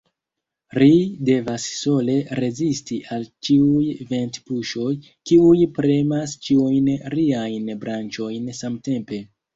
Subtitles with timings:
[0.83, 0.93] Ri
[1.27, 4.95] devas sole rezisti al ĉiuj ventpuŝoj,
[5.33, 9.23] kiuj premas ĉiujn riajn branĉojn samtempe.